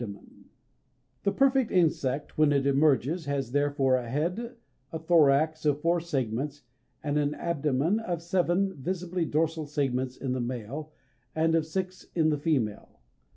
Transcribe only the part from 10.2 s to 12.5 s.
the male, and of six in the